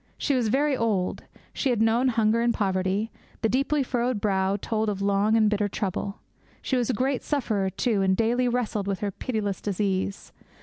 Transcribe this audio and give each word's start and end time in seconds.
She 0.17 0.33
was 0.33 0.47
very 0.47 0.75
old; 0.75 1.25
she 1.53 1.69
had 1.69 1.79
known 1.79 2.07
hunger 2.07 2.41
and 2.41 2.51
poverty; 2.55 3.11
the 3.41 3.47
deeply 3.49 3.83
furrowed 3.83 4.19
brow 4.19 4.57
told 4.59 4.89
of 4.89 4.99
long 4.99 5.37
and 5.37 5.47
bitter 5.47 5.67
trouble. 5.69 6.17
She 6.59 6.75
was 6.75 6.89
a 6.89 6.93
great 6.95 7.21
sufferer, 7.21 7.69
too, 7.69 8.01
and 8.01 8.17
daily 8.17 8.47
wrestled 8.47 8.87
with 8.87 9.01
her 9.01 9.11
pitiless 9.11 9.61
disease. 9.61 10.31